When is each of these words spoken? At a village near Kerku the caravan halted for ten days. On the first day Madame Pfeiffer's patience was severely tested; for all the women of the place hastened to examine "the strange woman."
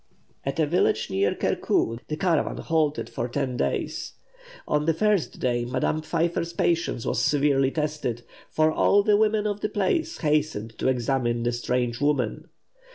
At 0.43 0.57
a 0.59 0.65
village 0.65 1.11
near 1.11 1.35
Kerku 1.35 1.99
the 2.07 2.17
caravan 2.17 2.57
halted 2.57 3.07
for 3.07 3.27
ten 3.27 3.55
days. 3.55 4.13
On 4.67 4.85
the 4.85 4.95
first 4.95 5.39
day 5.39 5.63
Madame 5.63 6.01
Pfeiffer's 6.01 6.53
patience 6.53 7.05
was 7.05 7.23
severely 7.23 7.69
tested; 7.69 8.23
for 8.49 8.71
all 8.71 9.03
the 9.03 9.15
women 9.15 9.45
of 9.45 9.61
the 9.61 9.69
place 9.69 10.17
hastened 10.17 10.75
to 10.79 10.87
examine 10.87 11.43
"the 11.43 11.51
strange 11.51 12.01
woman." 12.01 12.49